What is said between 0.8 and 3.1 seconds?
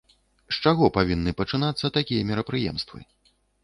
павінны пачынацца такія мерапрыемствы?